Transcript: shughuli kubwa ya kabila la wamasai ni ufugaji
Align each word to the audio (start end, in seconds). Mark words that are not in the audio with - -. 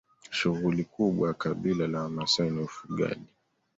shughuli 0.31 0.83
kubwa 0.83 1.27
ya 1.27 1.33
kabila 1.33 1.87
la 1.87 2.01
wamasai 2.03 2.49
ni 2.49 2.61
ufugaji 2.61 3.27